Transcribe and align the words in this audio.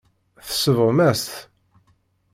Tsebɣem-as-t. 0.47 1.31